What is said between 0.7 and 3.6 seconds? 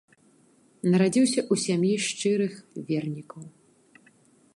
Нарадзіўся ў сям'і шчырых вернікаў.